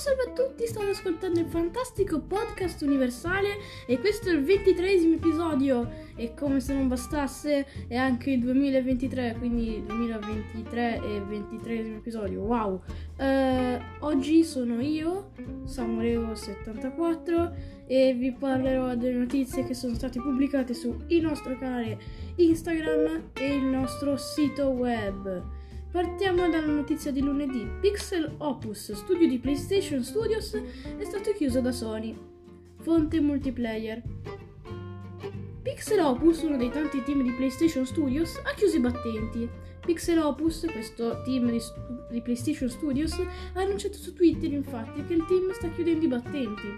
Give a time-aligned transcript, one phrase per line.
[0.00, 5.90] salve a tutti, state ascoltando il fantastico podcast universale e questo è il ventitresimo episodio
[6.16, 12.80] e come se non bastasse è anche il 2023, quindi 2023 e ventitresimo episodio, wow!
[13.18, 15.32] Uh, oggi sono io,
[15.66, 17.52] Samureo74
[17.86, 21.98] e vi parlerò delle notizie che sono state pubblicate sul nostro canale
[22.36, 25.59] Instagram e il nostro sito web.
[25.90, 27.68] Partiamo dalla notizia di lunedì.
[27.80, 32.16] Pixel Opus, studio di PlayStation Studios, è stato chiuso da Sony.
[32.80, 34.00] Fonte multiplayer.
[35.62, 39.50] Pixel Opus, uno dei tanti team di PlayStation Studios, ha chiuso i battenti.
[39.84, 41.60] Pixel Opus, questo team di,
[42.10, 43.18] di PlayStation Studios,
[43.54, 46.68] ha annunciato su Twitter infatti che il team sta chiudendo i battenti.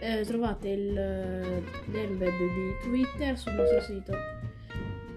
[0.00, 4.41] Eh, trovate il, l'embed di Twitter sul nostro sito.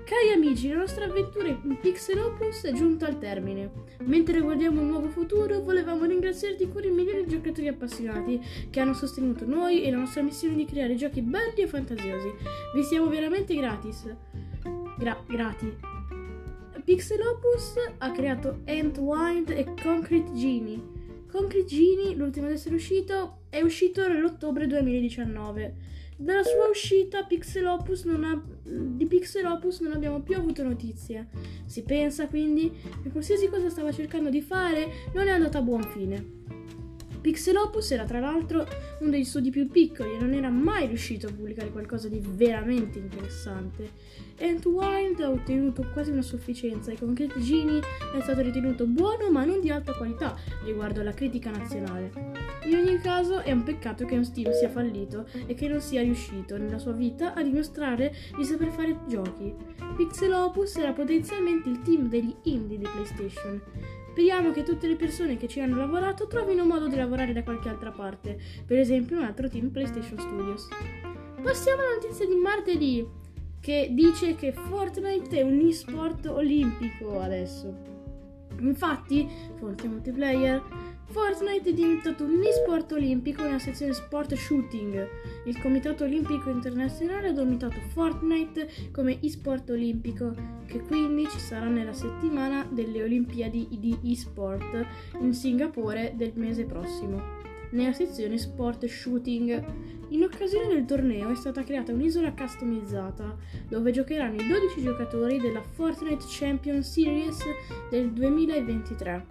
[0.06, 3.72] Cari amici, la nostra avventura in Pixel Opus è giunta al termine.
[4.04, 8.40] Mentre guardiamo un nuovo futuro, volevamo ringraziare di cuore i milioni di giocatori appassionati
[8.70, 12.32] che hanno sostenuto noi e la nostra missione di creare giochi belli e fantasiosi.
[12.76, 14.08] Vi siamo veramente gratis.
[14.96, 15.76] Gra- grati.
[16.84, 20.80] Pixel Opus ha creato Entwind e Concrete Genie.
[21.32, 25.94] Concrete Genie, l'ultimo ad essere uscito, è uscito nell'ottobre 2019.
[26.18, 31.28] Dalla sua uscita Pixel ha, di Pixel Opus non abbiamo più avuto notizie.
[31.66, 32.70] Si pensa quindi
[33.02, 36.44] che qualsiasi cosa stava cercando di fare non è andata a buon fine.
[37.26, 38.68] Pixel Opus era tra l'altro
[39.00, 43.00] uno degli studi più piccoli e non era mai riuscito a pubblicare qualcosa di veramente
[43.00, 43.90] interessante.
[44.38, 47.82] Entwind ha ottenuto quasi una sufficienza e con Concrete Genie
[48.16, 52.12] è stato ritenuto buono ma non di alta qualità riguardo alla critica nazionale.
[52.66, 56.04] In ogni caso è un peccato che un Steam sia fallito e che non sia
[56.04, 59.52] riuscito nella sua vita a dimostrare di saper fare giochi.
[59.98, 65.36] Pixel Opus era potenzialmente il team degli indie di PlayStation Speriamo che tutte le persone
[65.36, 69.24] che ci hanno lavorato trovino modo di lavorare da qualche altra parte, per esempio un
[69.24, 70.70] altro team PlayStation Studios.
[71.44, 73.06] Passiamo alla notizia di martedì,
[73.60, 78.05] che dice che Fortnite è un e-sport olimpico adesso.
[78.60, 80.62] Infatti, fonte multiplayer,
[81.08, 85.08] Fortnite è diventato un e-sport olimpico nella sezione sport shooting.
[85.46, 90.34] Il Comitato Olimpico Internazionale ha nominato Fortnite come e-sport olimpico,
[90.66, 94.86] che quindi ci sarà nella settimana delle Olimpiadi di e-sport
[95.20, 97.55] in Singapore del mese prossimo.
[97.76, 99.64] Nella sezione sport shooting.
[100.08, 103.36] In occasione del torneo è stata creata un'isola customizzata
[103.68, 107.44] dove giocheranno i 12 giocatori della Fortnite Champion Series
[107.90, 109.26] del 2023.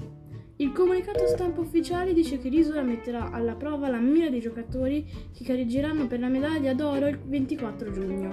[0.57, 5.43] Il comunicato stampa ufficiale dice che l'isola metterà alla prova la mira dei giocatori che
[5.43, 8.29] gareggeranno per la medaglia d'oro il 24 giugno.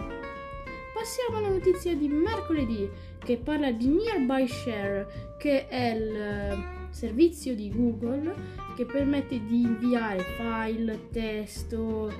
[0.93, 5.07] Passiamo alla notizia di mercoledì che parla di Nearby Share,
[5.37, 8.33] che è il servizio di Google
[8.75, 12.11] che permette di inviare file, testo,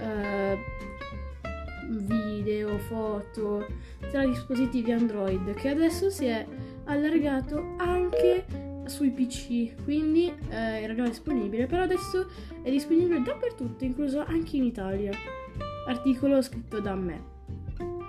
[0.00, 0.56] eh,
[1.90, 3.66] video, foto
[4.10, 6.46] tra dispositivi Android, che adesso si è
[6.84, 8.44] allargato anche
[8.86, 12.28] sui PC, quindi eh, era già disponibile, però adesso
[12.62, 15.12] è disponibile dappertutto, incluso anche in Italia.
[15.86, 17.40] Articolo scritto da me.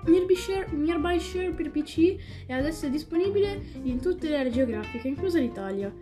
[0.05, 2.15] Nearby Share, per PC
[2.45, 5.93] è adesso disponibile in tutte le aree geografiche, inclusa l'Italia.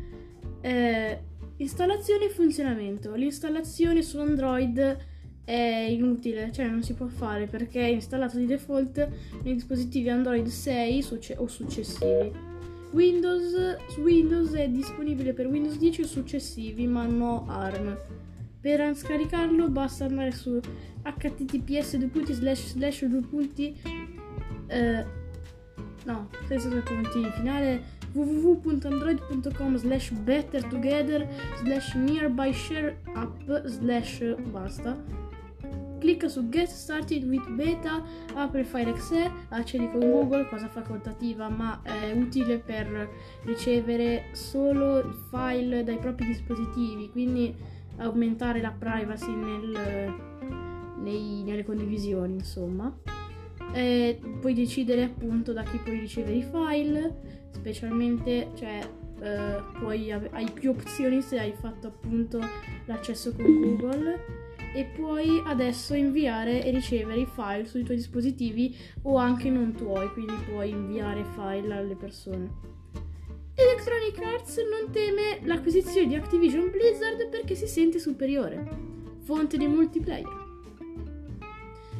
[0.61, 1.19] Eh,
[1.57, 3.13] installazione e funzionamento.
[3.13, 4.97] L'installazione su Android
[5.43, 9.07] è inutile, cioè non si può fare perché è installato di default
[9.43, 11.05] nei dispositivi Android 6
[11.37, 12.49] o successivi.
[12.91, 17.97] Windows, Windows è disponibile per Windows 10 o successivi, ma no ARM.
[18.61, 20.59] Per scaricarlo basta andare su
[21.03, 21.97] https
[24.67, 25.05] eh,
[26.05, 31.27] no, senza due punti finale www.android.com slash bettertogether
[31.57, 35.29] slash nearby share app slash basta.
[35.99, 41.47] Clicca su Get Started with Beta, apre il file Excel, accedi con Google, cosa facoltativa
[41.47, 43.07] ma è utile per
[43.43, 47.55] ricevere solo file dai propri dispositivi, quindi
[48.01, 50.13] aumentare la privacy nel,
[50.99, 52.95] nei, nelle condivisioni, insomma.
[53.73, 58.79] E puoi decidere appunto da chi puoi ricevere i file, specialmente, cioè
[59.21, 62.39] eh, puoi, hai più opzioni se hai fatto appunto
[62.85, 64.19] l'accesso con Google
[64.73, 70.11] e puoi adesso inviare e ricevere i file sui tuoi dispositivi o anche non tuoi,
[70.13, 72.80] quindi puoi inviare file alle persone.
[73.81, 78.63] Electronic Arts non teme l'acquisizione di Activision Blizzard perché si sente superiore.
[79.23, 80.27] Fonte di multiplayer.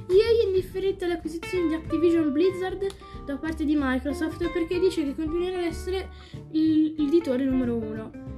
[0.07, 2.85] EA è indifferente all'acquisizione di Activision Blizzard
[3.25, 6.09] da parte di Microsoft perché dice che continuerà ad essere
[6.51, 8.30] l'editore numero uno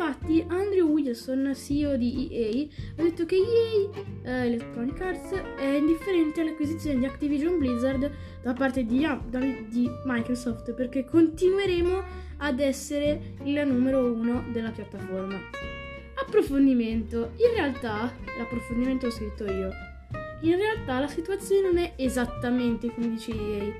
[0.00, 2.66] Infatti Andrew Wilson, CEO di EA,
[2.98, 3.90] ha detto che EA
[4.22, 8.08] eh, Electronic Arts è indifferente all'acquisizione di Activision Blizzard
[8.40, 9.04] da parte di,
[9.68, 12.00] di Microsoft perché continueremo
[12.36, 15.34] ad essere il numero uno della piattaforma.
[16.14, 17.32] Approfondimento.
[17.34, 19.87] In realtà, l'approfondimento l'ho scritto io.
[20.42, 23.72] In realtà la situazione non è esattamente come dice EA.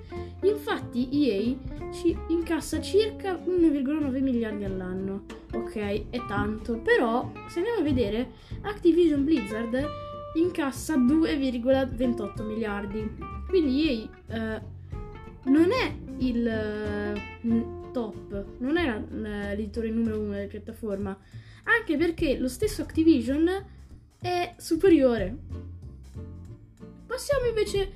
[0.43, 5.25] Infatti EA ci incassa circa 1,9 miliardi all'anno.
[5.53, 5.77] Ok,
[6.11, 8.31] è tanto, però se andiamo a vedere
[8.63, 9.87] Activision Blizzard
[10.35, 13.17] incassa 2,28 miliardi.
[13.49, 14.61] Quindi EA eh,
[15.45, 19.01] non è il uh, top, non è
[19.55, 21.17] l'editore numero uno della piattaforma,
[21.65, 23.49] anche perché lo stesso Activision
[24.21, 25.77] è superiore.
[27.19, 27.91] Passiamo invece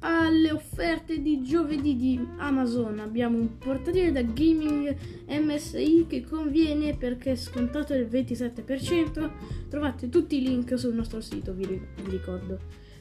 [0.00, 2.98] alle offerte di giovedì di Amazon.
[2.98, 4.96] Abbiamo un portatile da gaming
[5.28, 9.30] MSI che conviene perché è scontato del 27%.
[9.68, 12.58] Trovate tutti i link sul nostro sito, vi, ricordo.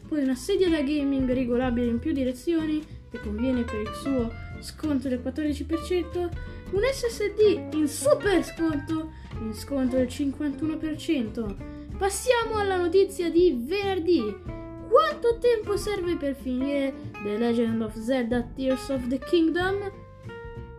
[0.08, 5.10] Poi una sedia da gaming regolabile in più direzioni che conviene per il suo sconto
[5.10, 6.30] del 14%.
[6.74, 11.56] Un SSD in super sconto, in sconto del 51%.
[11.98, 14.55] Passiamo alla notizia di venerdì.
[14.96, 19.92] Quanto tempo serve per finire The Legend of Zelda Tears of the Kingdom?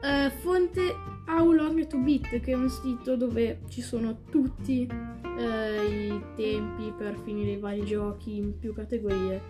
[0.03, 0.95] Uh, fonte
[1.27, 6.95] How Long to Beat, che è un sito dove ci sono tutti uh, i tempi
[6.97, 9.43] per finire i vari giochi in più categorie.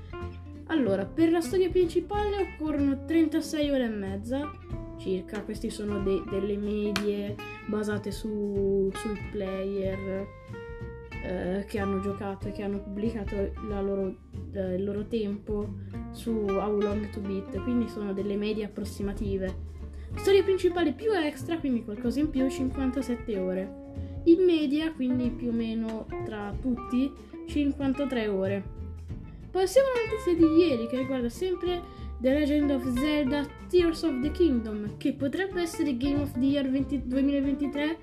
[0.66, 4.50] Allora, per la storia principale occorrono 36 ore e mezza
[4.98, 7.36] circa, queste sono de- delle medie
[7.66, 10.26] basate su- sui player
[11.26, 14.16] eh, che hanno giocato e che hanno pubblicato loro,
[14.52, 15.74] eh, il loro tempo
[16.12, 19.74] su How Long to Beat, quindi sono delle medie approssimative.
[20.14, 23.84] Storia principale più extra, quindi qualcosa in più, 57 ore.
[24.24, 27.12] In media, quindi più o meno tra tutti,
[27.46, 28.64] 53 ore.
[29.50, 31.82] Passiamo alla notizia di ieri che riguarda sempre
[32.20, 36.66] The Legend of Zelda Tears of the Kingdom, che potrebbe essere Game of the Year
[36.66, 37.98] 20- 2023.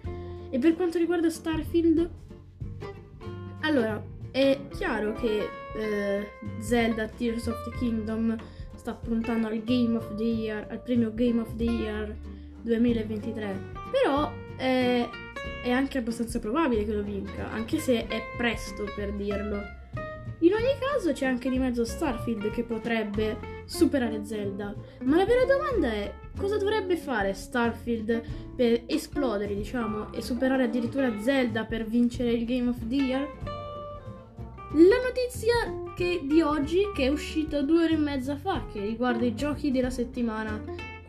[0.50, 2.10] E per quanto riguarda Starfield,
[3.64, 4.02] allora,
[4.32, 8.36] è chiaro che eh, Zelda Tears of the Kingdom
[8.76, 12.16] sta puntando al Game of the Year, al premio Game of the Year
[12.62, 13.56] 2023,
[13.92, 15.10] però eh,
[15.64, 19.82] è anche abbastanza probabile che lo vinca, anche se è presto per dirlo.
[20.40, 25.46] In ogni caso c'è anche di mezzo Starfield che potrebbe superare Zelda, ma la vera
[25.46, 28.22] domanda è cosa dovrebbe fare Starfield
[28.56, 33.53] per esplodere, diciamo, e superare addirittura Zelda per vincere il Game of the Year?
[34.76, 39.24] La notizia che, di oggi, che è uscita due ore e mezza fa, che riguarda
[39.24, 40.60] i giochi della settimana,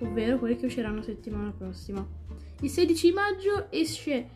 [0.00, 2.06] ovvero quelli che usciranno settimana prossima.
[2.60, 4.28] Il 16 maggio esce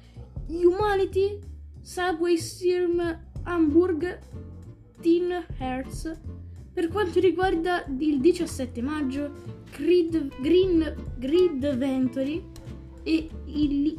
[0.46, 1.38] Humanity,
[1.82, 4.18] Subway Steam Hamburg,
[5.02, 6.20] Teen Hearts.
[6.72, 9.30] Per quanto riguarda il 17 maggio,
[9.76, 12.42] Grid, Green, Grid Ventory
[13.02, 13.28] e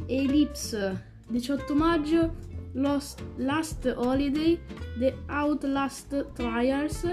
[0.08, 1.08] Ellipse.
[1.28, 2.34] 18 maggio,
[2.74, 4.60] Lost, Last Holiday,
[4.98, 7.06] The Outlast Trials,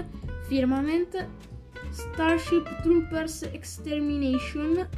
[0.48, 1.26] Firmament,
[1.90, 4.88] Starship Troopers Extermination.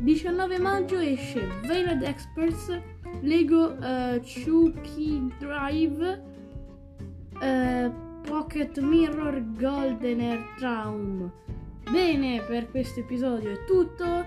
[0.00, 2.80] 19 maggio esce Veiled Experts,
[3.22, 6.20] Lego uh, Chucky Drive,
[7.40, 7.92] uh,
[8.22, 11.32] Pocket Mirror Golden Air Traum.
[11.90, 14.24] Bene, per questo episodio è tutto.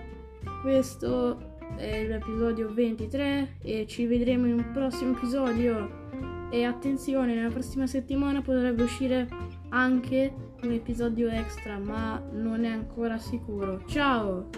[0.62, 6.05] Questo è l'episodio 23 e ci vedremo in un prossimo episodio.
[6.50, 9.27] E attenzione, nella prossima settimana potrebbe uscire
[9.69, 13.84] anche un episodio extra, ma non è ancora sicuro.
[13.86, 14.50] Ciao!